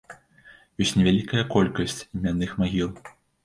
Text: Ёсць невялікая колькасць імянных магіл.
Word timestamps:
Ёсць 0.85 0.93
невялікая 1.01 1.43
колькасць 1.53 2.01
імянных 2.15 2.59
магіл. 2.67 2.93